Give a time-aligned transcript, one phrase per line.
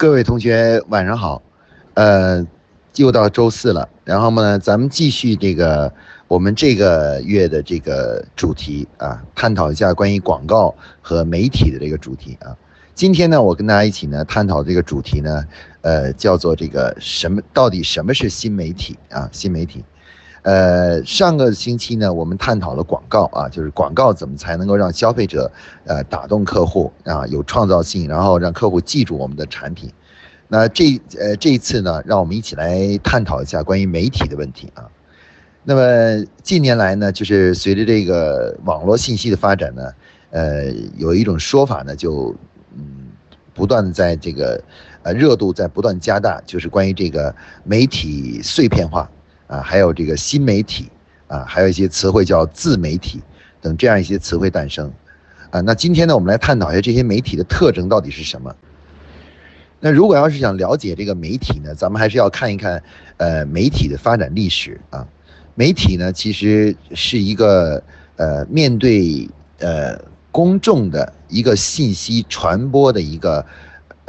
[0.00, 1.42] 各位同学晚上好，
[1.92, 2.42] 呃，
[2.96, 5.92] 又到周四了，然后呢，咱们继续这个
[6.26, 12.56] 我们这个月的这个主题啊，探讨一下关于广告和媒体的这个主题啊。
[12.94, 15.44] 今天呢，我跟大家一起呢探讨这个主题呢，
[15.82, 19.28] 呃，叫做这个什么到底什么是新媒体啊？
[19.30, 19.84] 新媒体。
[20.42, 25.52] 呃，上个星期呢，我们探讨了广告啊，就是广告怎么才能够让消费者
[25.84, 29.92] 呃打动客户啊，有创造性，然后让客户记住我们的产品。
[30.48, 34.88] 那这呃这一次呢，让我们一起来探讨一下关于媒体的问题啊。
[35.62, 39.92] 那么近年来呢，就是随着这个网络信息的发展呢，
[40.30, 42.34] 呃，有一种说法呢，就
[42.74, 43.08] 嗯
[43.52, 44.58] 不断的在这个
[45.02, 49.08] 呃热度在不断加大，就是关于这个媒体碎片化。
[49.50, 50.88] 啊，还有这个新媒体，
[51.26, 53.20] 啊，还有一些词汇叫自媒体
[53.60, 54.88] 等这样一些词汇诞生，
[55.50, 58.54] 啊，那今天呢，我们来探讨一下这些媒体的特征到底是什么。
[59.80, 62.80] 那如果要是想了解这个媒体呢，咱们还是要看一看，
[63.16, 65.04] 呃，媒体的发展历史啊。
[65.56, 67.82] 媒体呢，其实是一个
[68.14, 69.28] 呃，面对
[69.58, 73.44] 呃公众的一个信息传播的一个。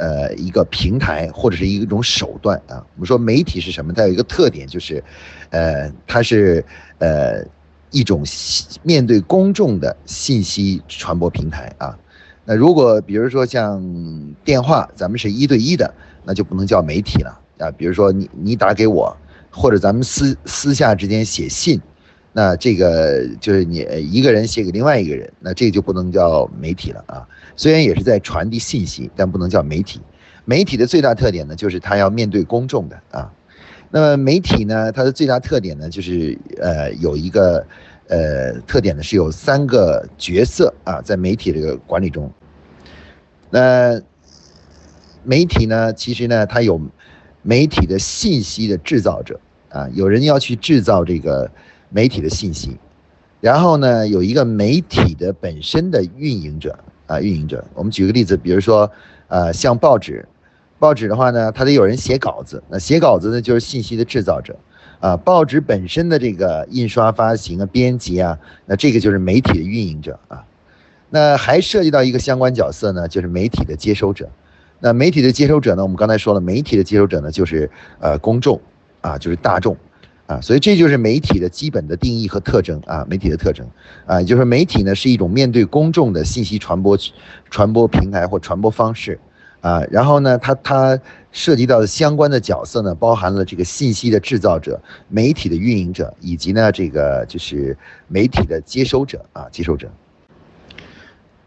[0.02, 2.82] 呃，一个平台或者是一种手段啊。
[2.96, 3.92] 我们说媒体是什么？
[3.92, 5.02] 它有一个特点，就是，
[5.50, 6.64] 呃，它是
[6.98, 7.44] 呃
[7.92, 8.24] 一种
[8.82, 11.96] 面对公众的信息传播平台啊。
[12.44, 13.80] 那如果比如说像
[14.44, 17.70] 电话，咱们是一对一的，那就不能叫媒体了啊。
[17.70, 19.16] 比如说你你打给我，
[19.52, 21.80] 或者咱们私私下之间写信。
[22.34, 27.28] 那这个就是你一个人写给另外一个人，那这个就不能叫媒体了啊。
[27.56, 30.00] 虽然也是在传递信息，但不能叫媒体。
[30.46, 33.30] 媒体的最大特点呢，就是它要面对公众的啊。
[33.90, 37.66] 那么媒体呢，它的最大特点呢，就是呃有一个
[38.08, 42.32] 呃特点呢，是有三个角色啊，在媒体这个管理中。
[43.50, 44.00] 那
[45.22, 46.80] 媒体呢，其实呢，它有
[47.42, 49.38] 媒体的信息的制造者
[49.68, 51.50] 啊，有人要去制造这个。
[51.92, 52.76] 媒体的信息，
[53.40, 57.62] 然后呢，有一个媒体的本身的运营者啊，运营者。
[57.74, 58.90] 我们举个例子，比如说，
[59.28, 60.26] 呃，像报纸，
[60.78, 64.56] 报纸的话呢，它得有人写稿子，那写稿子呢就是信息的制造者，
[65.00, 70.44] 啊，报纸本身的这个印刷、发行啊、编辑啊，那这个就是媒体的运营者啊。
[71.10, 74.30] 那还涉及到一个相关角色呢，就是媒体的接收者。
[74.80, 77.70] 那媒体的接收者呢，我们刚才说了，媒体的接收者呢就是
[78.00, 78.58] 呃公众
[79.02, 79.76] 啊，就是大众。
[80.32, 83.68] 啊，所以这就是媒体的基本的定义和特征啊，媒体的特征
[84.06, 86.96] 啊，就是媒体呢是一种面对公众的信息传播
[87.50, 89.18] 传播平台或传播方式
[89.60, 90.98] 啊，然后呢，它它
[91.32, 97.76] 涉及到的相关的角色呢，包含了这个信息的制造者、媒体的运营者，以及呢这个就是
[98.08, 99.90] 媒体的接收者啊，接收者。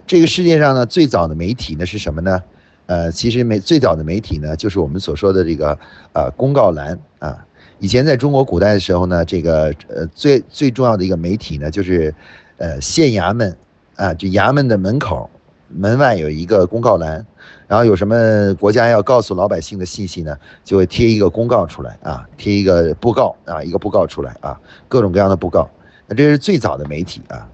[0.05, 2.43] 这个世界上呢，最早的媒体呢是什么呢？
[2.85, 5.79] 呃，其实媒最早的媒体呢，就是我们所说的这个
[6.13, 7.43] 呃公告栏啊。
[7.79, 12.13] 以前在中国古代的时候呢，这个呃最最重要的一个媒体呢，就是，
[12.57, 13.55] 呃县衙门，
[13.95, 15.29] 啊就衙门的门口，
[15.67, 17.25] 门外有一个公告栏，
[17.67, 24.57] 然后有什么国家要告诉老百姓的信息呢，就会贴一个公告出来啊，贴一个布告啊，一个布告出来啊，
[24.87, 25.69] 各种各样的布告，
[26.07, 27.45] 那这是最早的媒体啊，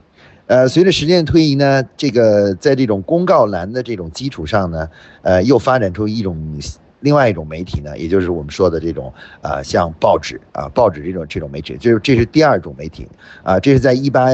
[0.45, 4.87] 呃随着时间推移呢，这个在这种公告栏的这种基础上呢，
[5.23, 6.59] 呃又发展出一种。
[7.01, 13.07] 另外一种媒体呢，也就是我们说的这种啊，像报纸啊，报纸这种这种媒体，就是这是第二种媒体
[13.43, 14.27] 啊，这是在一八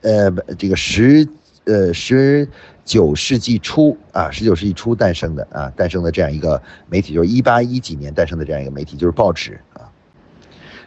[0.00, 1.28] 呃这个十
[1.64, 2.48] 呃十
[2.84, 9.90] 九世纪初啊，十九世纪初诞生的啊，诞生的这样一个媒体，就是一八一几年诞生的这样一个媒体，就是报纸啊。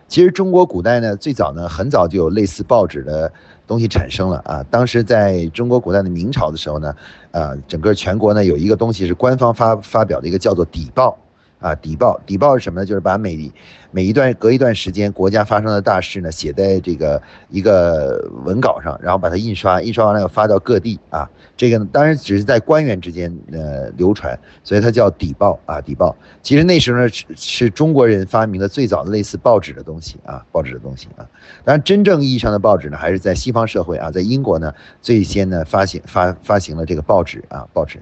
[0.07, 3.31] 其实中国古代呢，最早呢，很早就有类似报纸的。
[3.67, 4.63] 东西产生了啊！
[4.71, 6.95] 当时在中国古代的明朝的时候呢，
[7.31, 11.17] 呃，整个全国呢有一个东西是官方发发表的一个叫做邸报。
[11.59, 12.85] 啊，邸报，邸报是什么呢？
[12.85, 13.51] 就是把每
[13.89, 21.27] 每一段隔一段时间国家发生的大事呢，写在这个一个文稿上，然后把它印刷，印刷完了要发到各地啊。
[21.55, 26.15] 这个呢，当然只是在官员之间呃流传，所以它叫邸报啊，邸报。
[26.43, 31.25] 其实那时候呢是是中国人发明的最早的类似报纸的东西啊，报纸的东西啊。
[31.63, 34.71] 当然，真正意义上的报纸呢，还是在西方社会啊，在英国呢
[35.01, 37.99] 最先呢发行发发行了这个报纸啊，报纸。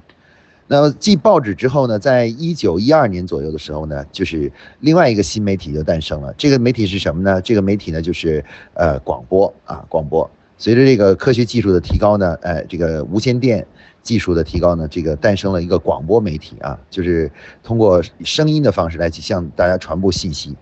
[0.67, 6.33] 那么继报纸之后呢，在一九一二年左右的时候呢，就是另外一个新媒体就诞生了。
[6.37, 7.39] 这个媒体是什么呢？
[7.41, 10.29] 这个媒体呢，就是呃广播啊，广播。
[10.57, 13.65] 随着这个科学技术的提高呢，哎，这个无线电
[14.01, 17.31] 技术的提高呢，这个诞生了一个广播媒体啊，就是
[17.61, 20.55] 通过声音的方式来向大家传播信息。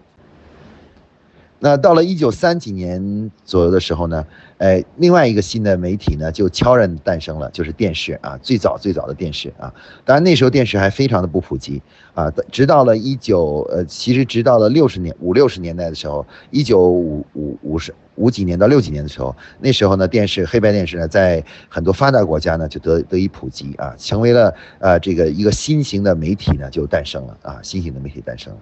[1.63, 4.25] 那到了一九三几年左右的时候呢，
[4.57, 9.73] 呃，另外一个新的媒体呢就悄然诞生了，就是电视啊，最早最早的电视啊。
[10.03, 11.81] 当然那时候电视还非常的不普及
[12.13, 28.53] 啊，直到了一九呃，其实直到了六十年五六十年代的时候，一九五五五十五几年到六几年的时候，那时候呢电视黑白电视呢在很多发达国家呢就得得以普及啊，成为了呃这个一个新型的媒体呢就诞生了啊，新型的媒体诞生。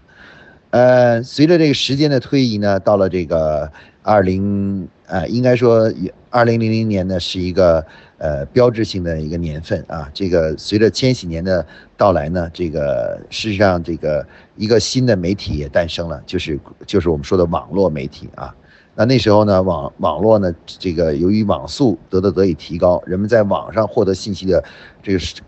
[0.71, 3.69] 呃，随着这个时间的推移呢，到了这个
[4.03, 5.91] 二零，呃，应该说
[6.29, 7.85] 二零零零年呢是一个
[8.17, 10.09] 呃标志性的一个年份啊。
[10.13, 11.65] 这个随着千禧年的
[11.97, 14.25] 到来呢，这个事实上这个
[14.55, 16.57] 一个新的媒体也诞生了，就是
[16.87, 18.55] 就是我们说的网络媒体啊。
[18.95, 24.63] 那那时候呢，网网络呢，这个由于网速得得得以提高，人们在网上获得信息的
[25.03, 25.41] 这个是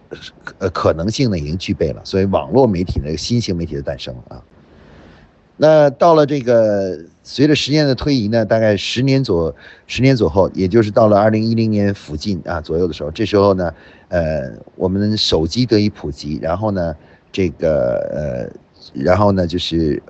[0.58, 4.44] 呃可能性呢已经具备了，所以网络媒体呢新型媒体的诞生啊。
[5.56, 9.56] 那到了这个，随着时间的推移呢，大概十年左
[9.86, 13.72] 十年左后，也就是到了二零一零年附近啊左右的时候，这时候呢，
[14.10, 16.96] 呃，我们手机得以普及，然后呢，
[17.32, 18.60] 这个呃，
[18.94, 20.02] 然后呢，就是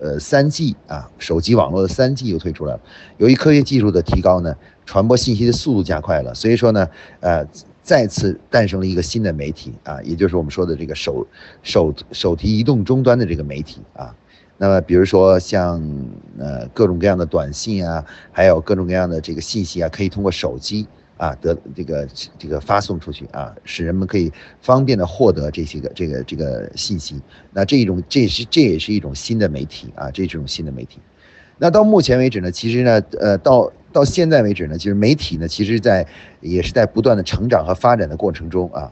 [0.00, 2.80] 呃三 G 啊，手机网络的三 G 又推出来了。
[3.18, 4.56] 由于科学技术的提高呢，
[4.86, 6.88] 传播信息的速度加快了，所以说呢，
[7.20, 7.46] 呃，
[7.82, 11.26] 再次诞生了一个新的媒体啊，也就是我们说的这个手
[11.62, 14.14] 手手提移动终端的这个媒体啊。
[14.60, 15.80] 那么，比如说像
[16.36, 20.84] 呃各种各样的短信啊，还有各种各样的这个信息啊，可以通过手机
[21.16, 27.22] 啊得这个这个发送出去啊，使人们可以方便的获得这些个这个这个信息。
[27.52, 30.98] 那这一种这是这也是一种新的媒体啊，这种新的媒体。
[31.56, 36.04] 那到目前为止呢，其实呢，呃，到到现在为止呢，其实媒体呢，其实在
[36.40, 38.90] 也是在不断的成长和发展的过程中啊。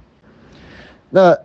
[1.11, 1.37] 那。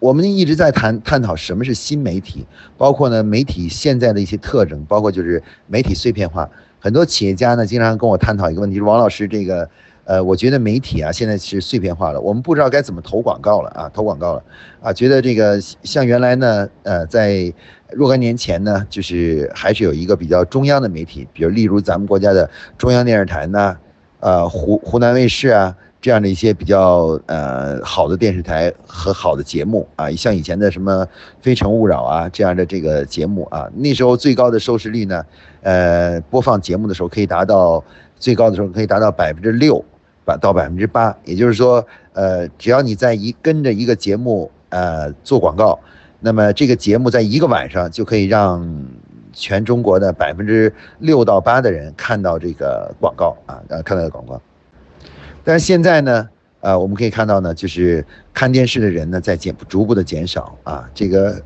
[0.00, 2.46] 我们一直在谈探讨什么是新媒体，
[2.76, 6.48] 包括呢媒体现在的一些特征，包括就是媒体碎片化。
[6.78, 9.68] 很多企业家呢经常跟我探讨一个问题：说王老师，这个，
[10.04, 14.42] 呃，我觉得媒体啊现在是碎片化了，我们不知道该怎么投广告了啊，投广告了
[14.80, 17.52] 啊，觉得这个像原来呢，呃，在
[17.90, 23.76] 若干年前呢，就是还是有一个比较中央的媒体，比如例如咱们国家的中央电视台呢，
[24.20, 25.76] 呃，湖湖南卫视啊。
[26.00, 31.04] 这样的一些比较呃好的电视台和好的节目啊，像以前的什么
[31.42, 35.24] 《非诚勿扰》啊这样的这个节目啊，那时候最高的收视率呢，
[35.62, 37.82] 呃，播放节目的时候可以达到
[38.16, 39.84] 最高的时候可以达到百分之六，
[40.24, 45.78] 百到百分之八，也就是说，呃，只要你在一跟着一个节目呃做广告，
[46.20, 48.86] 那么这个节目在一个晚上就可以让
[49.32, 54.40] 全中国的百分之六到八的人看到这个广告啊，呃，看到广告。
[55.48, 56.28] 但现在呢，
[56.60, 58.04] 呃，我们可以看到呢，就是
[58.34, 61.40] 看电视的人呢在减逐步的减少啊，这个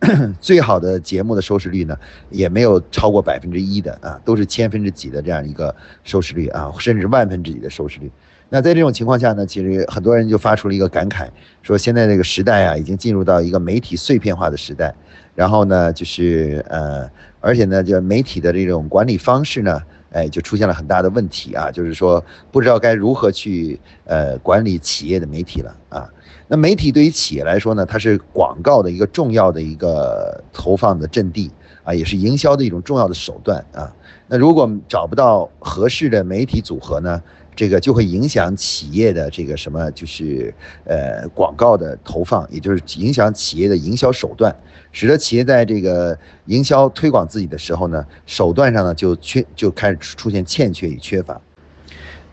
[0.40, 1.94] 最好的节目的收视率呢
[2.30, 8.10] 也没有超过百分之一的啊，都是千分之几的这样一个收视率啊，甚至万分之几的收视率。
[8.48, 11.28] 那在这种情况下呢，其实很多人就发出了一个感慨，
[11.60, 14.94] 说现在这个时代啊，已经进入到一个媒体碎片化的时代，
[15.34, 17.06] 然后呢，就是呃，
[17.40, 19.82] 而且呢，就媒体的这种管理方式呢。
[20.14, 26.08] 哎，就出现了很大的问题啊，就是说不知道该如何去呃管理企业的媒体了啊。
[26.48, 31.50] 那媒体对于企业来说呢，它是广告的一个重要的一个投放的阵地
[31.82, 33.92] 啊，也是营销的一种重要的手段啊。
[34.28, 37.20] 那如果找不到合适的媒体组合呢？
[37.56, 40.52] 这个就会影响企业的这个什么，就是
[40.84, 44.54] 呃广告的投放，也就是影响企业的营销手段，
[44.92, 51.40] 使得企业在这个营销推广自己的时候呢，手段上呢就缺就开始出现欠缺与缺乏。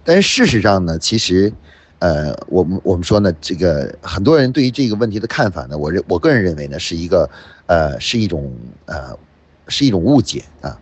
[0.03, 1.53] 但是事实上呢，其实，
[1.99, 7.29] 呃，我们我们说呢，这个很多人对于这个问题的看法呢，我认我个人认为呢，是一个
[7.67, 8.51] 呃是一种
[8.85, 9.15] 呃
[9.67, 10.79] 是一种误解啊。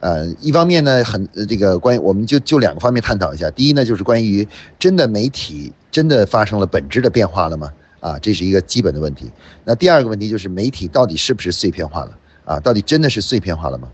[0.00, 3.50] 呃，一方面呢，很这个关于我们就就两个方面探讨一下。
[3.50, 4.46] 第一呢，就是关于
[4.78, 7.72] 真的媒体真的发生了本质的变化了吗？
[8.00, 9.30] 啊，这是一个基本的问题。
[9.64, 12.18] 那第二个问题就是媒体到底是不是碎片化了？
[12.44, 13.88] 啊，到底真的是碎片化了吗？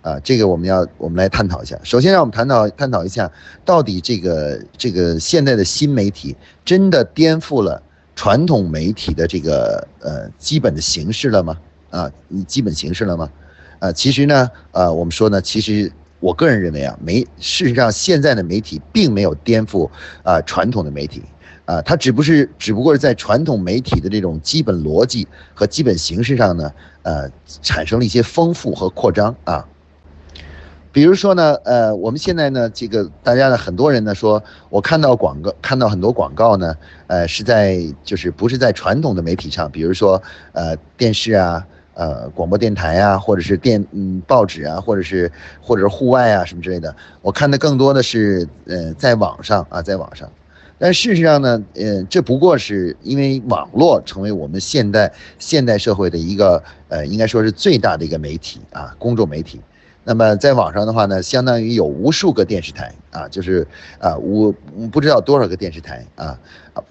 [0.00, 1.78] 啊，这个我们要我们来探讨一下。
[1.82, 3.30] 首先让我们探讨探讨一下，
[3.64, 6.34] 到底这个这个现在的新媒体
[6.64, 7.82] 真的颠覆了
[8.14, 11.58] 传统媒体的这个呃基本的形式了吗？
[11.90, 13.28] 啊，你基本形式了吗？
[13.80, 19.88] 呃，其实呢，呃，我们说呢，其实我个人认为啊，媒事实上现在的媒体并没有颠覆
[20.24, 21.22] 啊传统的媒体，
[21.64, 27.30] 啊，它只不是只不过是在传统媒体的这种基本逻辑和基本形式上呢，呃，
[27.62, 29.64] 产生了一些丰富和扩张啊。
[30.90, 36.74] 比如说呢，呃，我们现在呢，这个大家呢，很多人呢说，我看到广告，看到很多广告呢，
[37.06, 40.20] 呃，是在就是不是在传统的媒体上，比如说
[40.52, 41.64] 呃电视啊。
[41.98, 46.94] 呃广播电台啊，或者是电嗯报纸啊，或者是或者是户外啊什么之类的。
[47.20, 50.30] 我看的更多的是呃在网上啊，在网上。
[50.80, 59.60] 但事实上呢，呃，这不过是因为网络成为我们现代现代社会的一个呃，应该说是最大的一个媒体啊，公众媒体。
[60.04, 63.66] 那么在网上的话呢，相当于有无数个电视台啊，就是
[63.98, 64.54] 啊，我
[64.90, 66.38] 不知道多少个电视台啊，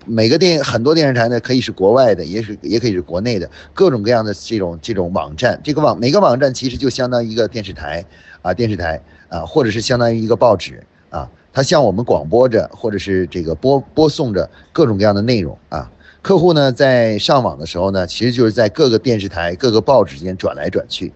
[0.06, 8.06] 每个电很多电视台呢，可以是国外的，也是也可以是国内的，各种各样的这种这种网站，这个网每个网站其实就相当于一个电视台
[8.42, 15.92] 啊，电视台啊，或者是相当于一个报纸啊，它向我们广播着，或者是这个播播送着各种各样的内容啊。
[16.22, 21.14] 客户呢在上网的时候呢，其实就是在各个电视台、各个报纸间转来转去。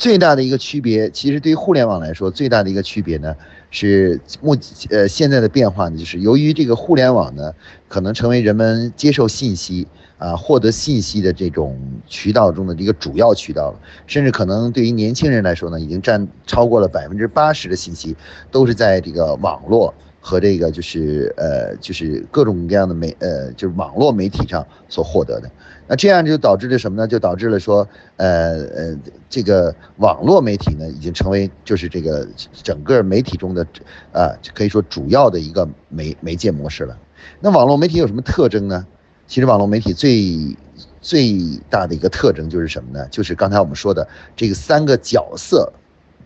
[0.00, 3.36] 最大的一个区别，其实对于互联网来说，最大的一个区别呢，
[3.70, 4.56] 是目
[4.88, 7.52] 呃现在的变化呢，就是由于这个互联网呢，
[7.86, 18.16] 可能成为人们接受信息啊、获得信息的这种渠道中的一个主要渠道了，甚至可能对于年轻人来说呢，已经占超过了百分之八十的信息
[18.50, 19.92] 都是在这个网络。
[20.22, 25.50] 和这个就是呃，就是各种各样的媒呃，就是网络媒体上所获得的，
[25.90, 27.08] 那这样就导致了什么呢？
[27.08, 28.96] 就导致了说，呃呃，
[29.28, 33.66] 这个网络媒体呢，已经成为就是这个整个媒体中的，
[34.12, 36.96] 啊，可以说主要的一个媒媒介模式了。
[37.40, 38.86] 那网络媒体有什么特征呢？
[39.26, 40.56] 其实网络媒体最
[41.00, 41.36] 最
[41.68, 43.08] 大的一个特征就是什么呢？
[43.10, 44.06] 就是刚才我们说的
[44.36, 45.72] 这个三个角色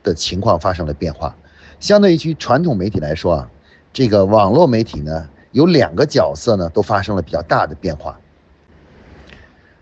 [0.02, 1.34] 的情况发生了变化，
[1.80, 3.50] 相对于传统媒体来说啊。
[3.94, 8.20] 这个网络媒体呢，有两个角色呢，都发生了比较大的变化。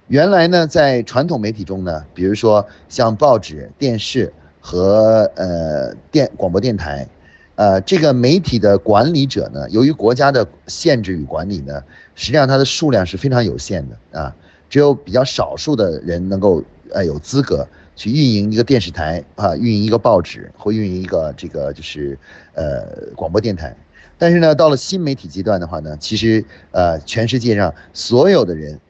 [0.08, 7.08] 原来呢，在传统媒体中呢，比如说像报纸、电视和呃电广播电台，
[7.54, 11.82] 呃，这个媒体的管理者呢，由于国家的限制与管理呢，
[12.14, 14.34] 实际上它的数量是非常有限的啊，
[14.68, 17.66] 只有比较少数的人能够呃有资格。
[17.94, 22.18] 去运营一个电视台啊，运营一个报纸或运营一个这个就是
[22.54, 23.76] 呃广播电台，
[24.16, 28.80] 但是呢，到了新媒体阶段的话呢，其实呃全世界上所有的人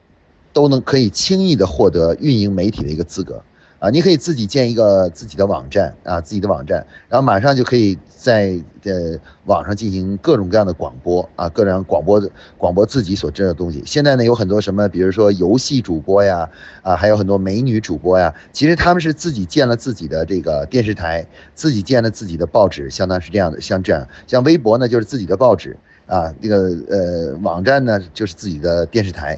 [0.52, 3.42] 都能可以轻易的获得运营媒体的一个资格。
[3.78, 12.22] 啊，你可以自己建一个自己的网站啊，自己的网站，然后马上就可以在呃网上进行各种各样的广播啊，各种广播
[12.56, 13.82] 广播自己所知道的东西。
[13.84, 16.48] 现在呢，有很多什么，比如说游戏主播呀，
[16.82, 29.36] 啊，还有很多美女主播呀，其实他们是自己建了自己的这个电视台，自己建了自己的报纸，相当是这样的，像这样，像微博呢就是自己的报纸啊，那个呃网站呢就是自己的电视台，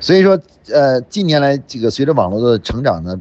[0.00, 0.40] 所以说
[0.72, 3.20] 呃近年来这个随着网络的成长呢。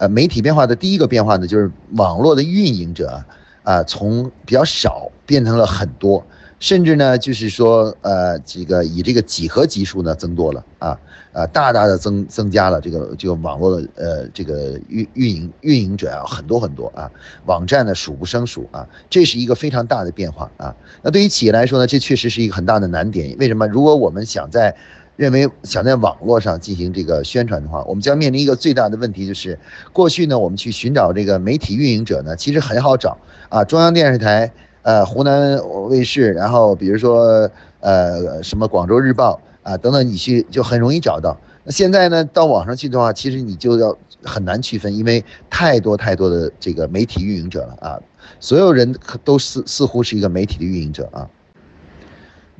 [0.00, 3.20] 呃，媒体变化的第一个变化呢，就是网络的运营者，
[3.64, 6.24] 啊，从比较少变成了很多，
[6.60, 10.96] 甚至呢，就是说，呃，这个以这个几何级数呢增多了啊，
[11.32, 17.10] 呃，大大的增增加了这个这个网络的呃这个运运营运营者啊很多很多啊，
[17.46, 20.72] 网站呢数不胜数啊，这是一个非常大的变化啊。
[21.02, 23.36] 那对于企业来说呢，这确实是一个很大的难点。
[23.40, 23.66] 为什么？
[23.66, 24.76] 如果我们想在
[25.18, 29.58] 认为想在网络上进行这个宣传的话，我们将面临一个最大的问题，就是
[29.92, 34.48] 过去呢，我们去寻找这个媒体运营者呢，其实很好找啊，中央电视台、
[34.82, 35.58] 呃湖南
[35.88, 41.36] 卫视，然后比如说呃什么广州日报啊等等，你去就很容易找到。
[41.64, 47.98] 那现在呢，到网上去的话，其实你就要很难区分，因为太多太多的这个媒体运营者了啊，
[48.38, 48.94] 所有人
[49.24, 51.28] 都似似乎是一个媒体的运营者啊。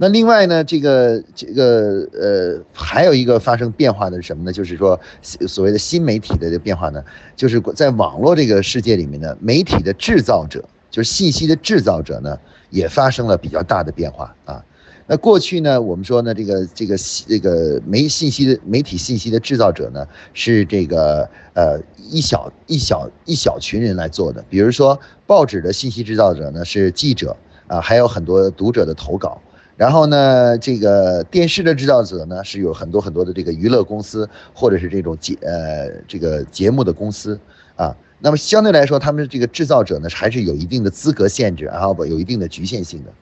[0.01, 4.53] 那另外呢，这个这个呃，还有一个发生变化的是什么呢？
[4.53, 7.03] 就是说，所谓的新媒体的变化呢，
[7.35, 12.39] 就是在网络这个世界里面呢，媒体的制造者，就是信息的制造者呢，
[12.71, 14.65] 也发生了比较大的变化啊。
[15.09, 21.77] 那过去呢，我们说呢，这个这个这个媒信息的媒体信息的制造者呢，是这个呃
[22.09, 24.45] 一小一小一小群人来做的。
[24.49, 27.37] 比如说，报纸的信息制造者呢是记者
[27.67, 29.43] 啊，还有很多读者的投稿。
[29.79, 37.39] 然后呢，这个电视的制造者呢，是有很多很多的这个娱乐公司，或者是这种节呃这个节目的公司
[37.77, 37.97] 啊。
[38.19, 43.13] 那么相对来说，他们这个制造者呢，还是有一定的资格限制，然后有一定的局限性的。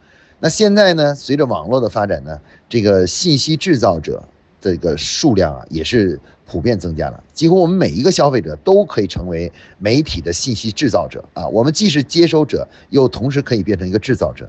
[0.41, 4.25] 那现在呢，随着网络的发展呢，这个信息制造者
[4.59, 7.23] 这个数量啊，也是普遍增加了。
[7.35, 11.47] 几乎我们每一个消费者都可以成为媒体的信息制造者啊。
[11.47, 14.49] 我们既是接收者，又同时可以变成一个制造者。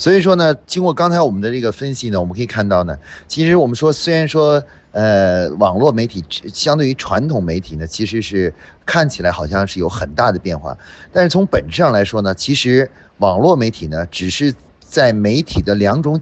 [0.00, 2.96] 所以说呢，经过刚才我们的这个分析呢，我们可以看到呢，
[3.28, 8.52] 其实我们说，虽然说，呃，网络媒体相对于传统媒体呢，其实是
[8.86, 10.74] 看起来好像是有很大的变化，
[11.12, 16.18] 但是从本质上来说呢，其实网络媒体呢，只是在媒体的两种，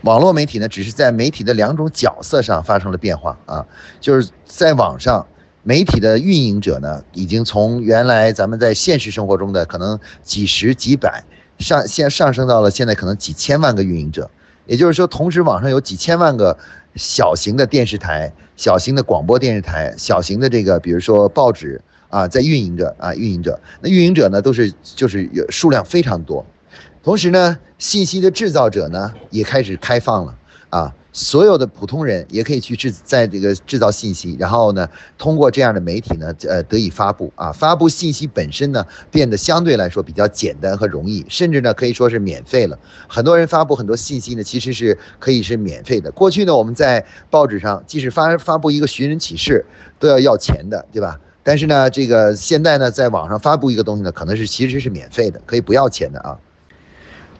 [0.00, 3.64] 网络媒体呢，只是在媒体的两种角色上发生了变化啊，
[4.00, 5.24] 就是在网上，
[5.62, 11.22] 媒体的运营者呢，已经从原来咱们在现实生活中的可能几十几百
[11.58, 14.30] 上，现上升到了现在可能几千万个运营者。
[14.66, 16.56] 也就是说，同时网上有几千万个
[16.96, 23.60] 小型的电视台、小型的广播电视台、小型的这个，比如说报纸啊，在运营着啊，运营着。
[23.82, 26.44] 那运营者呢，都是就是有数量非常多。
[27.02, 30.34] 同时呢，信息的制造者呢，也开始开放了
[30.70, 30.94] 啊。
[31.14, 42.76] 所有的普通人也可以去制在这个制造信息，然后呢，通过这样的媒体呢，呃，得以发布啊，发布信息本身呢，变得相对来说比较简单和容易，甚至呢，可以说是免费了。
[43.08, 46.10] 很多人发布很多信息呢，其实是可以是免费的。
[46.10, 49.64] 过去呢，我们在报纸上，即使发发布一个寻人启事，
[50.00, 51.20] 都要要钱的，对吧？
[51.44, 56.36] 但是呢，这个现在呢，在网上发布一个东西呢，可能是其实是免费的，可以不要钱的啊。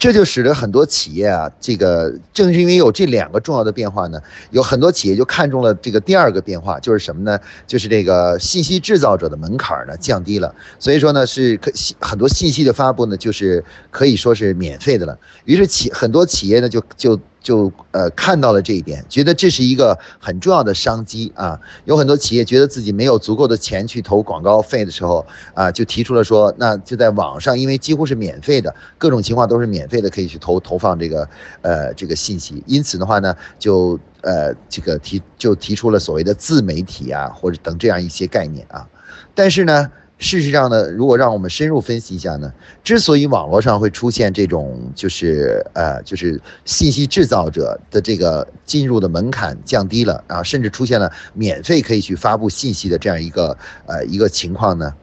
[0.04, 4.20] 这就使得很多企业啊，这个正是因为有这两个重要的变化呢，
[4.50, 7.40] 有很多企业就看中了这个第二个变化，就是什么呢？
[7.66, 15.18] 就是这个信息制造者的门槛呢降低了，所以说呢是可很多信息的发布呢，就是可以说是免费的了。
[15.46, 17.18] 于是企很多企业呢就就。
[17.44, 21.60] 就呃看到了这一点，觉得这是一个很重要的商机啊。
[21.84, 31.28] 有很多企业觉得自己没有足够的钱去投广告费的时候啊，就提出了说，那就在网上，因为几乎是免费的，各种情况都是免费的，可以去投投放这个
[31.60, 32.64] 呃这个信息。
[32.66, 38.88] 因此的话呢，就呃这个提就提出了所谓的自媒体啊，或者等这样一些概念啊。
[39.34, 39.92] 但是呢。
[40.18, 42.52] 事实上呢，如果让我们深入分析一下呢，
[42.84, 54.94] 之所以网络上会出现这种就是呃就是信息制造者的这个进入的门槛降低了啊，甚至出现了免费可以去发布信息的这样一个呃一个情况呢，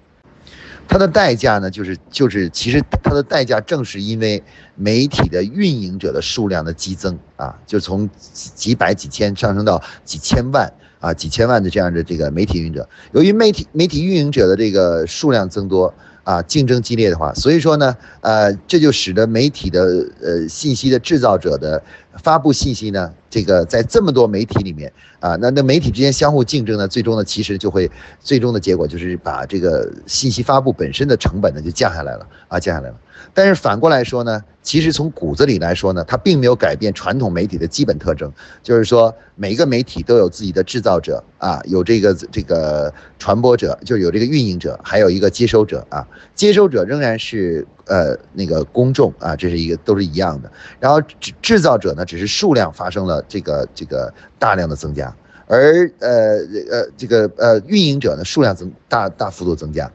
[0.87, 4.41] 它的代价呢就是就是其实它的代价正是因为
[4.75, 10.71] 媒体的运营者的数量的激增啊，就从几百几千上升到几千万。
[11.01, 15.93] 啊，几千万的这样的这个媒体运营者，由于媒体媒体运营者的这个数量增多
[16.23, 19.81] 啊，竞争激烈的话，所以说呢，呃，这就使得媒体的
[20.21, 21.81] 呃信息的制造者的
[22.17, 27.89] 发布信息呢，这个在这么多媒体里面啊，那那媒体之间相互竞争呢，最终呢，其实就会
[28.19, 32.95] 最终的结果就是把这个信息发布本身的成本呢就降下来了啊，降下来了。
[33.33, 38.31] 但是反过来说呢，其实从骨子里来说呢，它并没有改变传统媒体的基本特征，
[38.63, 46.05] 就是说每一个媒体都有自己的制造者啊，有这个这个传播者，就有这个运营者，还有一个接收者啊。
[46.33, 50.51] 接收者仍然是呃那个公众啊，这是一个都是一样的。
[50.79, 55.13] 然后制制造者呢，只是数量发生了这个这个大量的增加，
[55.47, 56.37] 而呃
[56.69, 59.91] 呃这个呃运营者呢，数量增大大幅度增加。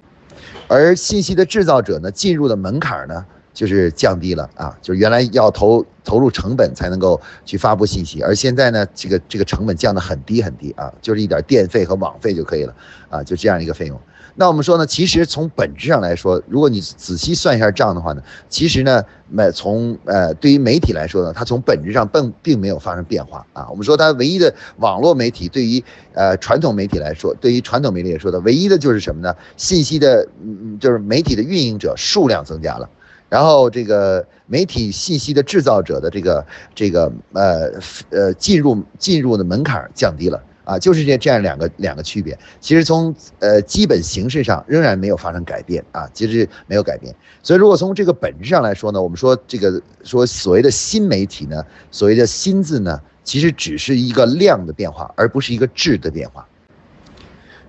[0.68, 12.74] 而信息的制造者呢，进入的门槛呢，就是降低了啊，就是原来要投投入成本才能够去发布信息，而现在呢，这个这个成本降得很低很低啊，就是一点电费和网费就可以了
[13.08, 14.00] 啊，就这样一个费用。
[14.38, 23.66] 那我们说呢，其实从本质上来说，如果你仔细算一下账的话呢，其实呢，那从呃对于媒体来说呢，它从本质上并并没有发生变化啊。
[23.70, 29.34] 我们说它唯一的网络媒体对于呃传统媒体来说，对于传统媒体来说的唯一的就是什么呢？
[29.56, 32.86] 信息的嗯就是媒体的运营者数量增加了，
[33.30, 37.70] 然后这个媒体信息的制造者的这个这个呃
[38.10, 40.38] 呃进入进入的门槛降低了。
[40.66, 47.14] 啊，就是这这样两个两个区别，其实从呃基本形式上仍然没有发生改变啊，其实没有改变。
[47.42, 56.46] 所以如果从这个本质上来说呢，我们说这个说所谓的新媒体呢，所谓的新字呢，其实只是一个量的变化，而不是一个质的变化。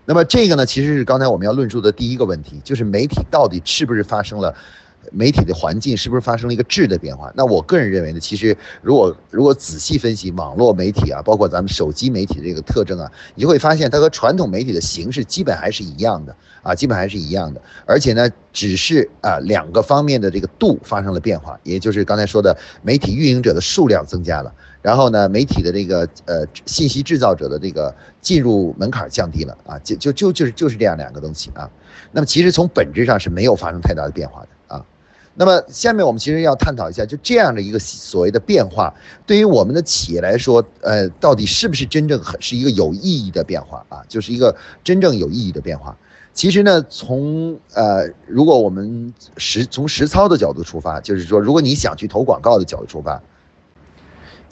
[0.06, 4.56] 那么这个呢，其实是刚才我们要论述的第一个问题，就是媒体到底是不是发生了。
[5.12, 7.32] 媒体的环境是不是发生了一个质的变化？
[7.36, 17.62] 那我个人认为呢，其实如果如果仔细分析网络媒体啊，包括咱们手机媒体这个特征啊，你就会发现它和传统媒体的形式基本还是一样的啊，基本还是一样的。
[17.86, 31.70] 而且呢，只是啊两个方面的这个度发生了变化，也就是刚才说的媒体运营者的数量增加了，然后呢，媒体的这个呃信息制造者的这个进入门槛降低了啊，就就就就是就是这样两个东西啊。
[32.12, 34.48] 那么其实从本质上是没有发生太大的变化的。
[35.40, 38.92] 那么下面我们其实要探讨一下，就这样的一个所谓的变化，
[39.28, 44.04] 对于我们的企业来说，呃，到底是不是真正很是一个有意义的变化啊？
[44.08, 45.96] 就是一个真正有意义的变化。
[46.34, 53.22] 其实呢，从呃，如果我们实从实操的角度出发，就是说，如果你想去投广告的角度出发，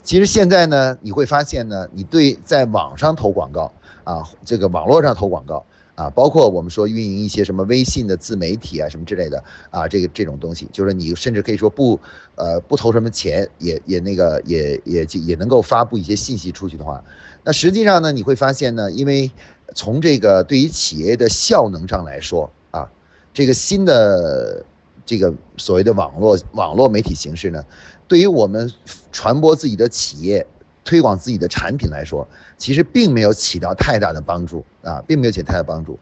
[0.04, 3.72] 其实现在呢，你会发现呢，你对在网上投广告
[4.04, 11.98] 啊，这个网络上投广告啊，包括我们说运营一些什么微信的自媒体啊什么之类的啊，这个这种东西，就是你甚至可以说不
[12.36, 17.02] 呃不投什么钱，也也那个也也也能够发布一些信息出去的话，
[17.42, 19.30] 那实际上呢，你会发现呢，因为
[19.74, 22.88] 从这个对于企业的效能上来说啊，
[23.34, 24.64] 这个新的
[25.04, 27.64] 这个所谓的网络网络媒体形式呢。
[28.08, 28.72] 对于我们
[29.10, 30.46] 传播自己的企业、
[30.86, 35.98] 推广自己的产品来说，其实并没有起到太大的帮助啊，并没有起太大帮助。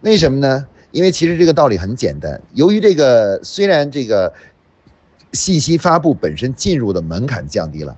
[0.00, 0.66] 为什么呢？
[0.92, 2.40] 因为其实这个道理很简单。
[2.54, 4.32] 由于这个虽然这个
[5.32, 7.96] 信息发布本身进入的门槛降低了，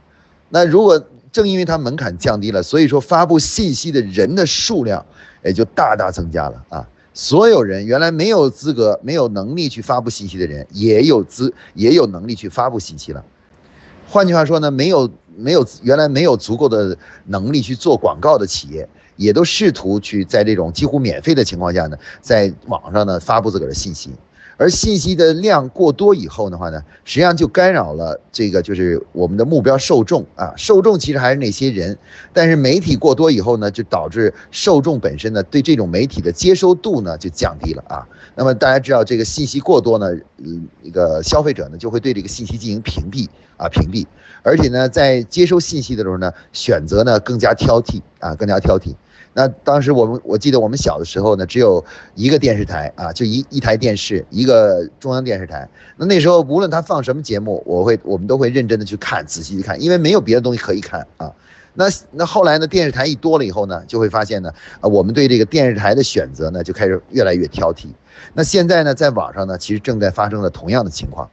[0.49, 5.07] 那如果正因为它门槛降低了，所以说发布信息的人的数量
[5.45, 6.89] 也就大大增加了啊。
[7.15, 13.25] 所有人原来没有资格、没有能力去发布信息的人，也有资也有能力去发布信息了。
[14.09, 24.11] 换句话说呢，没有没有原来没有足够的能力去做广告的企业，也都试图去在这种几乎免费的情况下呢，在网上呢发布自个儿的信息。
[24.57, 31.97] 而信息的量过多以后的话呢，实际上就干扰了这个就是我们的目标受众啊，受众其实还是那些人，
[32.33, 38.07] 但是媒体过多以后呢，就导致受众本身呢对这种媒体的接收度呢就降低了啊。
[38.35, 44.07] 那么大家知道这个信息过多呢，嗯，一个消费者呢就会对这个信息进行屏蔽啊屏蔽，
[44.43, 48.95] 而且呢在接收信息的时候呢，选择呢更加挑剔啊更加挑剔。
[49.35, 51.83] 那当时我们我记得我们小的时候呢，只有
[52.15, 55.67] 一个电视台啊，就一一台电视，一个中央电视台。
[55.97, 61.33] 那那时候无论他放什么节目，我会我们都会认真的去看，仔细去看，因为没有别的东西可以看啊。
[61.73, 67.87] 那那后来呢，电视台一多了以后呢，就会发现呢，啊，我们对这个电视台的选择呢，就开始越来越挑剔。
[68.35, 71.31] 那现在呢，在网上呢，其实正在发生了同样的情况。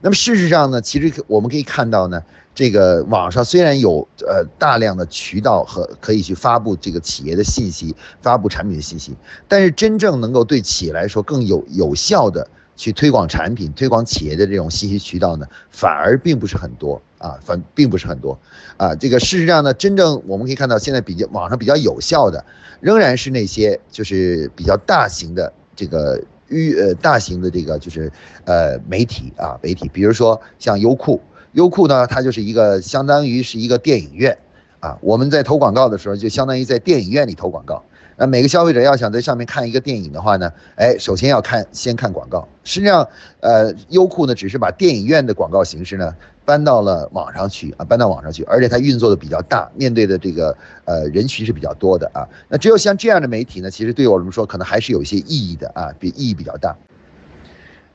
[0.00, 2.22] 那么事实上呢，其实我们可以看到呢。
[2.54, 9.16] 这个网上虽然有呃大量的渠道和可以去发布这个企业的信息、发布产品的信息，
[9.48, 18.38] 但是真正能够对企业来说更有有效的去推广产品、推广企业的这种信息渠道呢，反而并不是很多啊，反并不是很多
[18.76, 18.94] 啊。
[18.94, 22.44] 这个事实上呢，真正我们可以看到，现在比较网上比较有效的，
[22.80, 28.12] 仍然是那些就是比较大型的这个预呃大型的这个就是
[28.44, 31.18] 呃媒体啊媒体，比如说像优酷。
[31.52, 34.36] 优酷呢，它就是一个相当于是一个电影院，
[34.80, 37.82] 啊，我们在投广告的时候，就相当于在电影院里投广告。
[38.16, 42.46] 那每个消费者要想在上面看一个电影的话呢，哎，首先要看先看广告。
[42.62, 43.08] 实际上，
[43.40, 52.28] 呃，优酷呢只是把电影院的广告形式呢搬到了网上去啊，搬到网上去，而且它运作的比较大，面对的这个呃人群是比较多的啊。
[52.48, 56.76] 那只有像这样的媒体呢，其实对我们说可能还是有一些意义的啊，比意义比较大。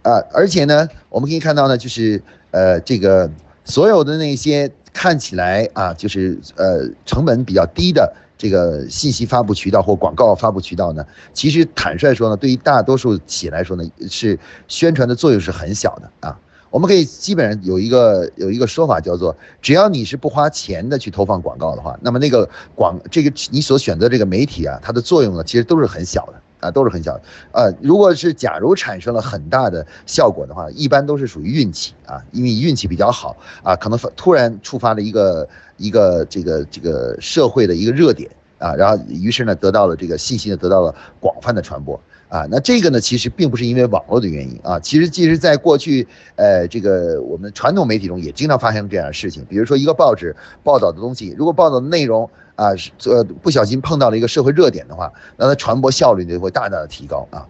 [0.01, 3.29] 啊，而且呢，我们可以看到呢，就是呃这个。
[3.67, 16.39] 所有的那些看起来啊，就是呃成本比较低的这个信息发布渠道或广告发布渠道呢，其实坦率说呢，对于大多数企业来说呢，是宣传的作用是很小的啊。
[16.69, 26.33] 我们可以基本上有一个有一个说法叫做，只要你是不花钱的去投放广告的话，那么那个广这个你所选择这个媒体啊，它的作用呢，其实都是很小的。
[26.59, 41.99] 啊，都是很小的，呃，如果是假如产生了很大的效果的话，一般都是属于运气啊，因为运气比较好啊，可能突然触发了一个一个这个这个社会的一个热点啊，然后于是呢得到了这个信息得到了广泛的传播。
[42.29, 52.71] 啊，那这个呢，其实并不是因为网络的原因啊，其实即使在过去，呃，这个我们传统媒体中也经常发生这样的事情，比如说一个报纸报道的东西，如果报道的内容啊，
[53.05, 57.47] 呃，不小心碰到了一个社会热点的话，那它传播效率就会大大的提高啊。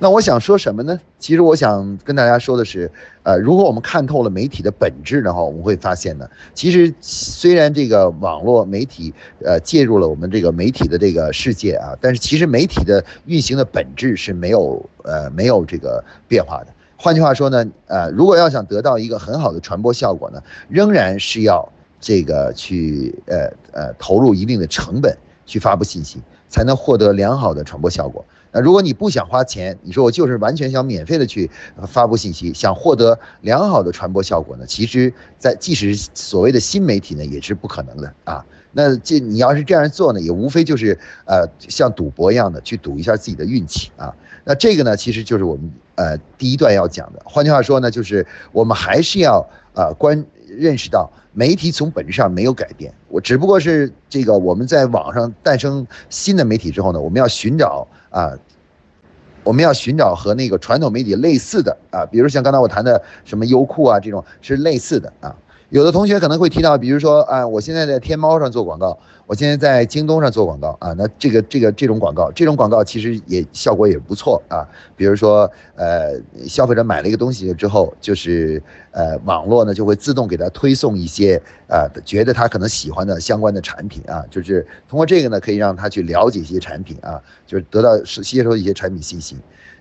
[0.00, 1.00] 那我想说什么呢？
[1.18, 2.88] 其实我想跟大家说的是，
[3.24, 9.12] 呃，如果我们看透了媒体的本质的话，我们会发现呢，其实虽然这个网络媒体
[9.44, 16.68] 呃介入了我们这个媒体的这个世界啊，但是其实媒体的运行的本质是没有呃没有这个变化的。
[16.96, 25.12] 换句话说呢，呃，如果要想得到一个很好的传播效果呢，仍然是要这个去呃呃投入一定的成本
[25.44, 28.24] 去发布信息，才能获得良好的传播效果。
[28.52, 31.50] 那如果你不想花钱，你说我就是完全想免费的去
[31.86, 34.64] 发布信息，想获得良好的传播效果呢？
[34.66, 38.44] 其实，在即使所谓的新媒体呢，也是不可能的啊。
[38.72, 44.14] 那这你要是这样做呢，也无非就是呃像赌博一样的去赌一下自己的运气啊。
[44.44, 47.20] 那这个呢，其实就是我们呃第一段要讲的。
[47.24, 57.86] 换句话说呢，就是我们还是要呃关认识到媒体从本质上没有改变，我只不过是这个我们在网上诞生新的媒体之后呢，我们要寻找。
[58.10, 58.32] 啊，
[59.44, 65.36] 我们要寻找和那个传统媒体类似的啊，比如像刚才我谈的什么优酷啊这种是类似的啊。
[65.70, 74.64] 有的同学可能会提到，比如说啊，我现在在天猫上做广告，我现在在京东上做广告啊，那这个这个这种广告，这种广告其实也效果也不错啊。
[74.96, 89.36] 比如说，呃，消费者买了一个东西之后，就是呃，网络呢就会自动给他推送一些啊，觉得他可能喜欢的相关的产品啊，就是通过这个呢，可以让他去了解一些产品啊，就是得到是吸收一些产品信息。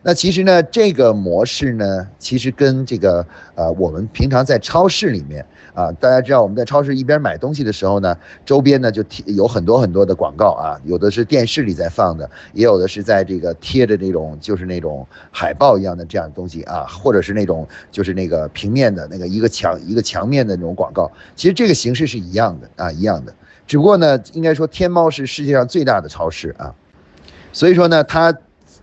[0.07, 23.33] 那其实呢，这个模式呢，其实跟这个呃，我们平常在超市里面啊，大家知道我们在超市一边买东西的时候呢，周边呢就贴有很多很多的广告啊，有的是电视里在放的，也有的是在这个贴着那种就是那种海报一样的这样的东西啊，或者是那种就是那个平面的那个一个墙一个墙面的那种广告，其实这个形式是一样的啊，一样的，
[23.67, 26.73] 只不过呢，应该说天猫是世界上最大的超市啊，
[27.51, 28.33] 所以说呢，它。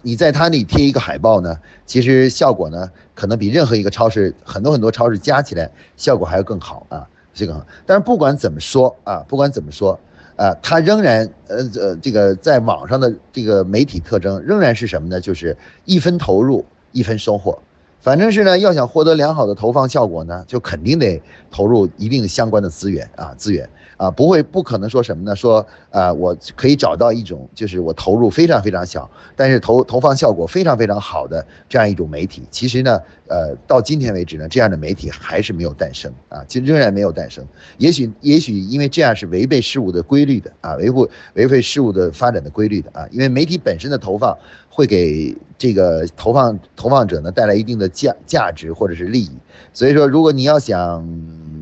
[0.04, 7.66] 你在它那里贴一个海报呢，其实效果呢，可能比任何一个超市很多很多超市加起来效果还要更好啊，这个。
[7.86, 9.98] 但是不管怎么说啊，不管怎么说
[10.36, 15.20] 啊，它仍然呃呃这个在网上的这个媒体特征仍然是什么呢？
[15.20, 17.58] 就是一分投入一分收获。
[18.00, 23.66] 反正是呢，要想获得良好的投放效果呢，就肯定得投入一定相关的资源啊，资源
[24.04, 25.34] 啊，不会不可能说什么呢？
[25.34, 32.42] 说啊，我可以找到一种就是我投入非常非常小，但是投投放效果非常非常好的这样一种媒体。
[32.50, 37.42] 其实呢，呃，到今天为止呢，这样的媒体还是没有诞生啊，其实仍然没有诞生。
[37.78, 44.36] 也许也许因为这样是违背事物的规律的啊，维护违背事物的发展的规律的啊，因为媒体本身的投放。
[44.76, 49.30] 会给这个投放投放者呢带来一定的价价值或者是利益，
[49.72, 51.08] 所以说如果你要想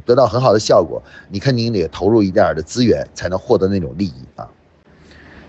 [0.05, 4.49] 得到很好的效果，你肯定得投入一点的资源才能获得那种利益啊。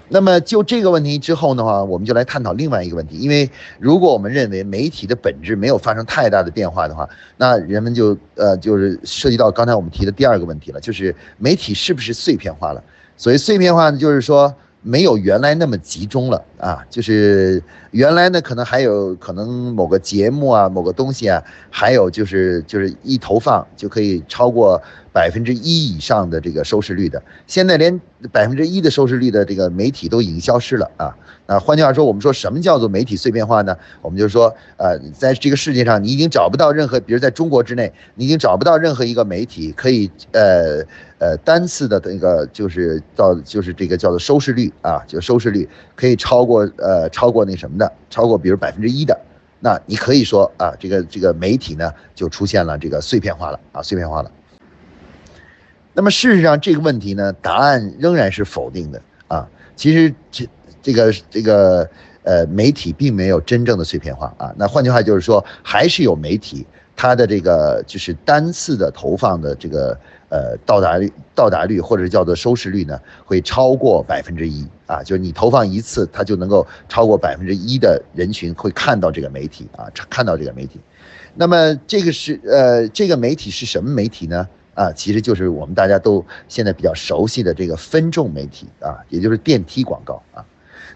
[0.10, 12.84] 那么就这个问题之后的话，我们就来探讨另外一个问题，因为如果我们认为媒体的本质没有发生太大的变化的话，那人们就呃就是涉及到刚才我们提的第二个问题了，就是媒体是不是碎片化了？
[13.18, 14.54] 所谓碎片化呢，就是说。
[14.86, 17.64] 没有原来那么集中了啊，就是
[17.94, 28.02] 原来呢，可能还有可能某个节目啊，某个东西啊，还有就是就是一投放就可以超过百分之一以上的这个收视率的，现在连
[28.32, 31.16] 百分之一的收视率的这个媒体都已经消失了啊。
[31.46, 33.78] 啊，换句话说，我们说什么叫做媒体碎片化呢？
[34.02, 40.82] 我们就是说，呃，在这个世界上，你已经找不到任何，比如在中国之内，你已经找不到任何一个媒体可以，呃
[41.18, 49.20] 呃，单次的那个就是到就是这个叫做收视率啊，就收视率可以超过呃超过那什么的，超过比如百分之一的，
[49.60, 54.32] 那你可以说啊，这个这个媒体呢就出现了这个碎片化了啊，碎片化了。
[55.94, 60.48] 那么事实上这个问题呢，答案仍然是否定的啊，其实这。
[60.86, 61.90] 这个这个
[62.24, 64.54] 呃，媒体并没有真正的碎片化啊。
[64.58, 75.04] 那换句话就是说，还是有媒体，它的这个就是单次的投放的这个呃到达率、到达率或者叫做收视率呢，会超过百分之一啊。
[75.04, 80.80] 就是你投放一次，它就能够超过百分之一的人群会看到这个媒体啊，看到这个媒体。
[81.36, 84.48] 那么这个是呃，这个媒体是什么媒体呢？
[84.76, 90.46] 啊，其实就是我们大家都现在比较熟悉的这个分众媒体啊，也就是电梯广告啊。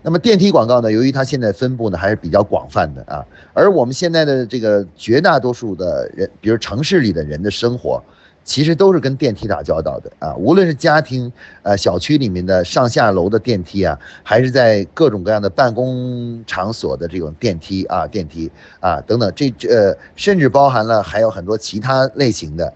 [0.04, 0.92] 那么电梯广告呢？
[0.92, 8.02] 由于它现在分布呢还是比较广泛的啊，而我们现在的这个绝大多数的人，比如城市里的人的生活，
[8.48, 10.34] 其实都是跟电梯打交道的啊。
[10.38, 11.32] 无论是家庭、
[11.64, 22.74] 呃小区里面的上下楼的电梯啊，还是在各种各样的办公场所的这种电梯啊、电梯啊等等，这呃甚至包含了还有很多其他类型的。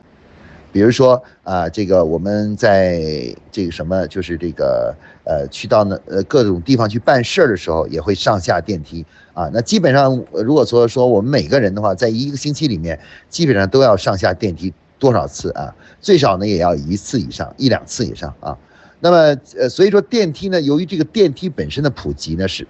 [0.74, 3.02] 比如说啊，这个我们在
[3.52, 9.50] 这个什么，就是这个呃，去到那呃各种地方去办事儿的时候，也会上下电梯啊。
[9.54, 12.98] 那基本上，如果说说我们每个人的话，在一个星期里面，
[13.30, 15.74] 基本上都要上下电梯多少次啊？
[16.00, 18.56] 最少呢，也要一次以上，一两次以上啊。
[19.00, 22.68] 那么，呃，所以说电梯呢，由于这个电梯本身的普及呢，是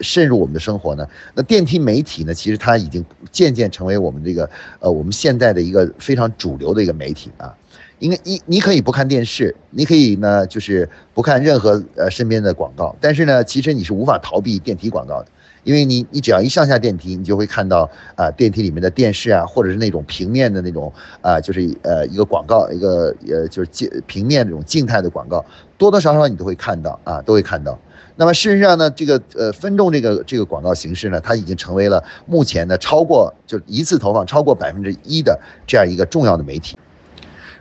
[0.00, 7.56] 渗入我们的生活呢，那电梯媒体呢，其实它已经渐渐成为我们这个，呃，我们现在的一个非常主流的一个媒体啊。
[8.00, 15.28] 应该你你可以不看电视，你可以呢，就是不看任何呃身边的广告，但是呢，其实你是无法逃避电梯广告的。
[15.64, 25.44] 因为你，你只要一上下电梯，你就会看到啊，电梯里面的电视啊，或者是那种平面的那种啊，就是呃一个广告，一个呃就是静平面这种静态的广告，
[25.78, 27.78] 多多少少你都会看到啊，都会看到。
[28.16, 36.76] 那么事实上呢，这个呃分众这个这个广告形式呢，它已经成为了目前呢超过就一次投放超过百分之一的这样一个重要的媒体。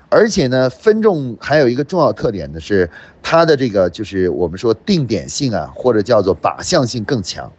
[0.09, 2.89] 而且呢，分众还有一个重要特点呢，是
[3.23, 7.49] 它的这个就是我们说定点性啊，或者叫做靶向性更强。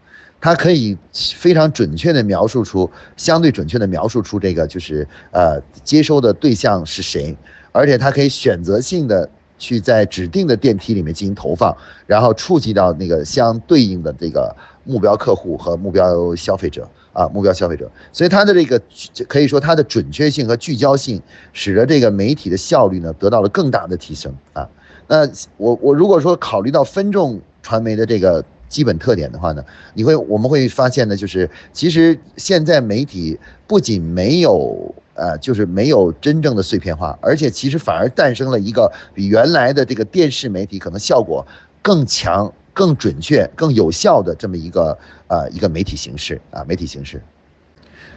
[0.42, 7.36] 它可以非常准确的描述出，相对准确的描述出这个就是呃接收的对象是谁，
[7.70, 11.72] 而且它可以选择性的去在指定的电梯里面进行投放，
[12.08, 14.52] 然后触及到那个相对应的这个
[14.82, 17.88] 目标客户和目标消费者啊，目标消费者。
[18.12, 18.82] 所以它的这个
[19.28, 24.68] 可以说它的准确性和聚焦性，使得这个媒体的效率呢得到了更大的提升啊。
[25.06, 25.24] 那
[25.56, 28.44] 我我如果说考虑到分众传媒的这个。
[28.72, 41.46] 基本特点的话呢，你会我们会发现呢，就是其实现在媒体不仅没有呃，就是没有真正的碎片化，而且其实反而诞生了一个比原来的这个电视媒体可能效果
[41.82, 47.20] 更强、更准确、更有效的这么一个呃一个媒体形式啊，媒体形式。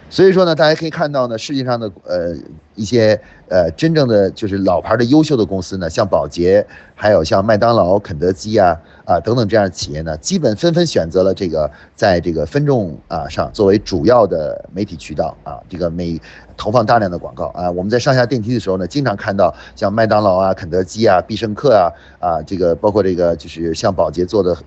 [0.09, 2.35] 所以说呢，大家可以看到呢，世界上的呃
[2.75, 3.19] 一些
[3.49, 8.77] 呃真正的就是老牌的优秀的公司呢，像宝洁，还有像麦当劳、肯德基啊。
[9.05, 16.19] 啊，等等这样的企业呢，基本纷纷选择了这个在这个分众啊上作为主要的媒体渠道啊，这个美
[16.57, 17.69] 投放大量的广告啊。
[17.71, 21.89] 我们在上下电梯的时候呢，经常看到像麦当劳啊、肯德基啊、必胜客啊
[22.19, 24.57] 啊，这个包括这个就是像宝洁做的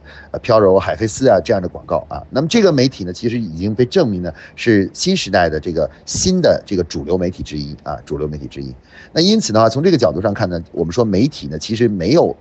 [0.42, 2.22] 飘柔、海飞丝啊这样的广告啊。
[2.30, 8.74] 那么这个媒体呢，其实已经被证明呢是新时代的这个新的这个主流媒体之一啊，主流媒体之一。
[9.12, 12.36] 那因此的话，从这个角度上看呢，我们说媒体呢，其实没有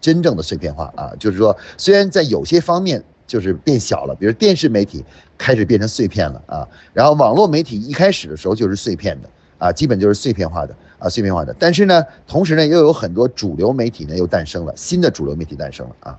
[0.00, 5.04] 真正的碎片化啊，就是说，虽然在有些方面就是变小了，比如电视媒体
[5.38, 11.54] 开始变成碎片了啊，然后网络媒体一开始的时候就是碎片的啊，基本就是碎片化的啊，碎片化的。
[11.58, 16.18] 但是呢，同时呢，又有很多主流媒体呢又诞生了，新的主流媒体诞生了啊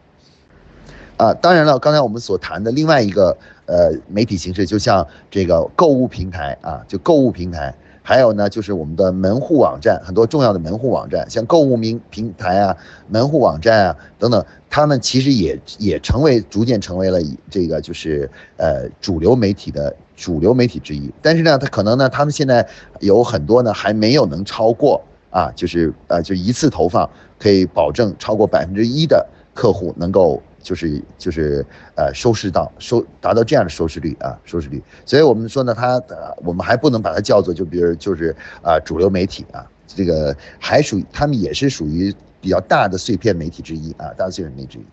[1.18, 3.38] 啊，当然了，刚才我们所谈的另外一个
[3.68, 7.74] 呃媒体形式，就像这个购物平台啊，就购物平台。
[8.08, 12.78] 还有呢，就是我们的门户网站，很多重要的门户网站，像购物名平台啊、
[13.10, 21.12] 门户网站啊等等，他们其实也也成为逐渐成为了这个就是呃主流媒体的主流媒体之一。
[21.20, 22.63] 但是呢，它可能呢，他们现在
[23.00, 30.39] 有很多呢还没有能超过啊，就是呃就一次投放可以保证超过百分之一的客户能够。
[30.65, 31.63] 就是就是
[31.95, 44.86] 呃收视到收达到这样的收视率啊收视率，所以我们说呢，它呃我们还不能把它叫做就比如就是啊主流媒体啊，这个还属于他们也是属于比较大的碎片媒体之一啊大的碎片媒体之一，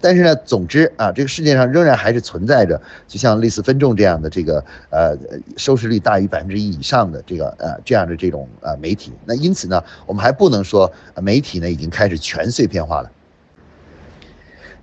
[0.00, 5.16] 但是呢，总之啊这个世界上仍然还是存在着就像类似分众这样的这个呃
[5.56, 13.10] 收视率大于百分之一以上的这个呃这样的这种呃媒体，那因此呢，我们还不能说媒体呢已经开始全碎片化了。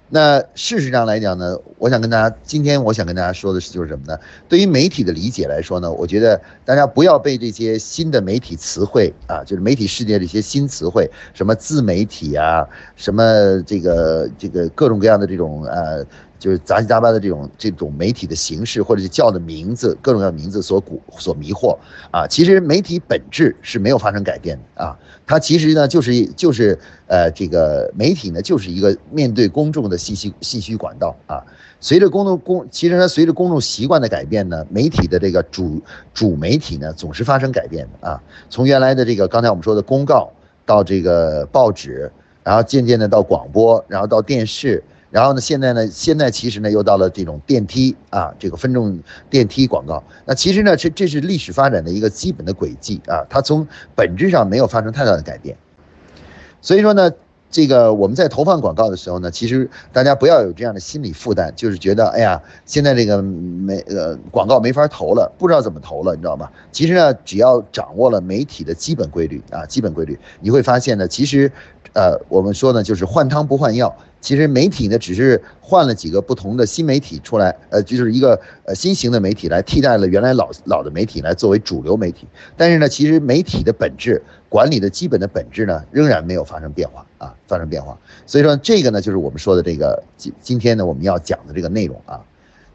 [0.10, 4.17] 那事实上来讲呢，我想跟大家今天我想跟大家说的是，就是什么呢？
[4.48, 16.06] 对于媒体的理解来说呢，我觉得大家不要被这些新的媒体词汇啊，就是媒体世界的一些新词汇，什么自媒体啊，什么这个这个各种各样的这种呃。
[16.39, 21.78] 就是杂七杂八的这种这种媒体的形式，或者是叫的名字，各种各样的名字所蛊所迷惑
[22.10, 22.25] 啊。
[22.25, 24.97] 其实媒体本质是没有发生改变的啊。
[25.28, 31.43] 它其实呢就是就是呃这个媒体呢就是一个面对公众的信息信息管道啊。
[31.82, 35.82] 随着公众公其实它随着公众习惯的改变呢，媒体的这个主
[36.13, 38.23] 主媒体呢总是发生改变的啊。
[38.49, 40.32] 从原来的这个刚才我们说的公告
[40.65, 42.10] 到这个报纸，
[42.43, 44.82] 然后渐渐的到广播，然后到电视。
[45.12, 50.04] 然后呢，现在呢，现在其实呢，又到了这种电梯啊，这个分众电梯广告。
[50.26, 55.58] 那其实呢，这这是历史发展的一个基本的轨迹啊，它从本质上没有发生太大的改变。
[56.62, 57.12] 所以说呢，
[57.50, 66.48] 这个我们在投放广告的时候呢，其实大家不要有这样的心理负担，就是觉得哎呀，现在这个没呃广告没法投了，不知道怎么投了，你知道吗？
[66.72, 71.52] 其实呢，只要掌握了媒体的基本规律啊，基本规律，你会发现呢，其实
[71.93, 73.95] 呃，我们说呢，就是换汤不换药。
[74.22, 82.28] 其实媒体呢，只是换了几个不同的新媒体出来，呃，就是一个呃新型的媒体来替代了原来老老的媒体来作为主流媒体。
[82.58, 87.98] 但是呢，其实媒体的本质、管理的基本的本质呢，仍然没有发生变化啊，发生变化。
[88.26, 92.22] 所以说这个呢，就是我们说的这个今今天呢，我们要讲的这个内容啊。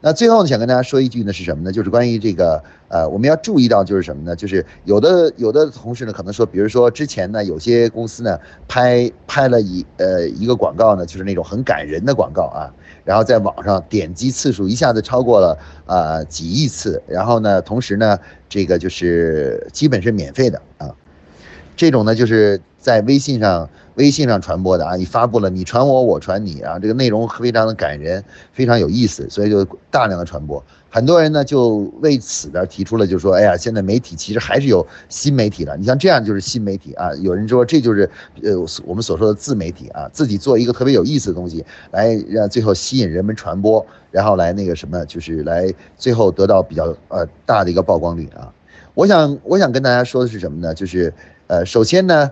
[0.05, 1.71] 那最后呢，想跟大家说一句呢，是什么呢？
[1.71, 4.35] 就是关于这个，呃，我们要注意到就是什么呢？
[4.35, 12.69] 就是有的有的同事呢，可能说，比如说之前呢，有些公司呢，拍拍了一呃一个广告呢，就是那种很感人的广告啊，
[13.03, 20.93] 然后在网上点击次数一下子超过了呃几亿次，然后呢，同时呢，这个就是基本是免费的啊，
[21.75, 23.67] 这种呢就是在微信上。
[23.95, 28.21] 微信上传播的啊，你发布了，你传我，我传你啊，这个内容非常的感人，
[28.51, 30.61] 非常有意思，所以就大量的传播。
[30.89, 35.77] 很多人呢就为此呢提出了，就说，哎呀，现在媒体其实还是有新媒体的。
[35.77, 37.15] 你像这样就是新媒体啊。
[37.21, 38.01] 有人说这就是
[38.43, 38.51] 呃
[38.85, 48.51] 我们所说的自媒体啊，自己做一个特别有意思的东西，来让最后吸引人们传播，然后来那个什么，就是来最后得到比较呃大的一个曝光率啊。
[48.93, 50.73] 我想我想跟大家说的是什么呢？
[50.73, 51.13] 就是
[51.47, 52.29] 呃首先呢。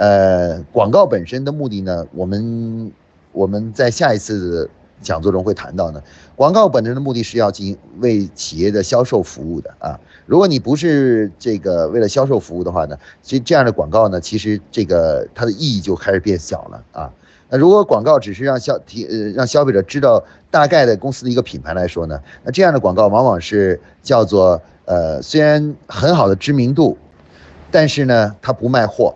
[0.00, 2.90] 呃，广告本身的目的呢，我们
[3.32, 4.70] 我们在下一次
[5.02, 6.02] 讲座中会谈到呢。
[6.34, 10.00] 广告本身的目的是要进行为企业的销售服务的啊。
[10.24, 17.12] 如果你不是这个为了销售服务的话呢，其实这样的广告呢，其实这个它的意义就开始变小了啊。
[17.50, 26.96] 那如果广告只是让消提呃让消费者知道大概的公司的一个品牌来说呢，那这样的广告往往是叫做呃虽然很好的知名度，
[27.70, 29.14] 但是呢它不卖货，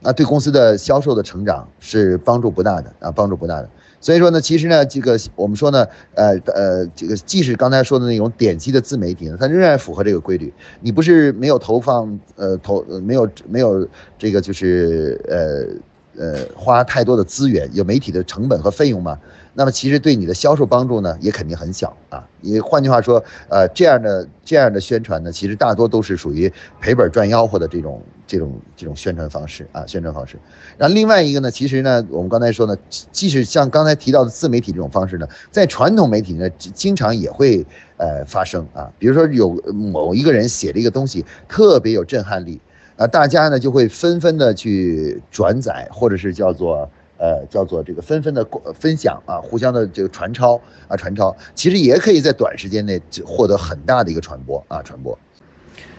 [0.00, 3.68] 那对公司的销售的成长是帮助不大的啊，帮助不大的。
[4.00, 10.52] 所以说呢，其实呢，这个我们说呢，呃呃，这个即使刚才说的那种点击的自媒体呢，它仍然符合这个规律。
[10.80, 13.86] 你不是没有投放，呃投没有没有
[14.18, 19.18] 这个就是呃呃花太多的资源，有媒体的成本和费用吗？
[19.54, 22.24] 那么其实对你的销售帮助呢，也肯定很小啊。
[22.40, 30.38] 也换句话说，呃，这样的这样的宣传呢，其实大多都是属于赔本赚吆喝的这种这种这种宣传方式啊，宣传方式。
[30.78, 32.76] 然后另外一个呢，其实呢，我们刚才说呢，
[33.10, 38.90] 即使像刚才提到的自媒体这种方式呢，在传统媒体呢，经常也会呃发生啊。
[38.98, 42.60] 比如说有某一个人写了一个东西特别有震撼力
[42.96, 46.88] 啊，大家呢就会纷纷的去转载，或者是叫做。
[47.20, 48.42] 呃，叫做这个纷纷的
[48.74, 50.58] 分享啊，互相的这个传抄
[50.88, 55.16] 啊，传抄，其实也可以在短时间内获得很大的一个传播啊，传播。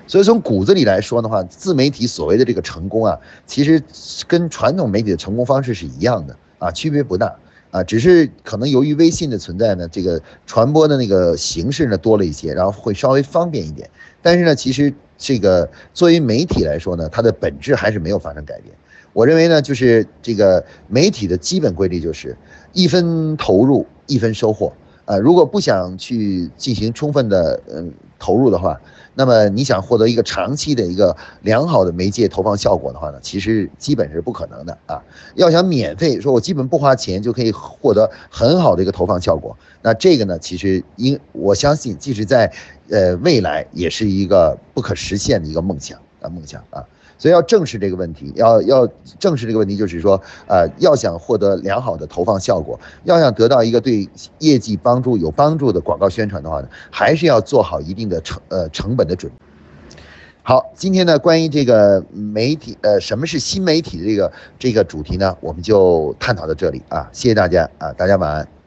[0.07, 3.15] 所以从骨子里来说的话，自媒体所谓的这个成功啊，
[3.45, 3.81] 其实
[4.27, 7.33] 跟传统媒体的成功方式是一样的啊，区别不大
[7.69, 13.87] 啊，只是可能由于微信的存在呢，这个传播的那个形式呢多了一些，然后会稍微方便一点。
[14.23, 18.75] 但是呢，其实这个作为媒体来说呢，它的本质还是没有发生改变。
[19.13, 22.37] 我认为呢，就是这个媒体的基本规律就是
[22.73, 24.71] 一分投入一分收获
[25.05, 25.17] 啊。
[25.17, 28.79] 如果不想去进行充分的嗯投入的话，
[29.13, 35.03] 那么你想获得一个长期的一个良好的媒介投放效果的话呢，其实基本是不可能的啊。
[35.35, 42.49] 要想免费说我基本不花钱就可以获得很好的一个投放效果，那这个呢，其实因我相信，即使在
[42.89, 46.85] 呃未来也是一个不可实现的一个梦想啊梦想啊。
[47.21, 48.87] 所以要正视这个问题，要要
[49.19, 54.09] 正视这个问题，就是说，呃，要想获得良好的投放效果，要想得到一个对
[54.39, 59.31] 业绩帮助有帮助的广告宣传的话呢，还是要做好一定的成呃成本的准。
[60.41, 68.60] 好，今天呢，关于这个媒体，呃，什么是新媒体的这个这个主题呢，我们就探讨到这里啊，谢谢大家啊，大家晚安。